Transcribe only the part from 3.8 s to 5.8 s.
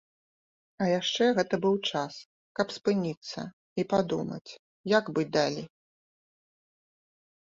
і падумаць, як быць далей.